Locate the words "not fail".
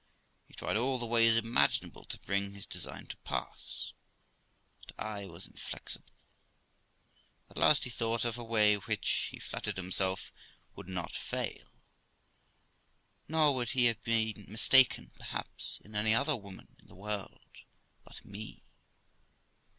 10.89-11.67